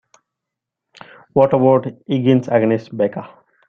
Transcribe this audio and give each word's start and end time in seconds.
What 1.33 1.53
about 1.53 1.85
Higgins 2.07 2.47
against 2.47 2.97
Becca? 2.97 3.37